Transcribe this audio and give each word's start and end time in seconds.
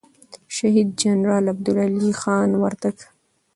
شهید 0.55 0.89
جنرال 1.01 1.45
عبدالعلي 1.53 2.11
خان 2.21 2.49
وردگ 2.61 2.97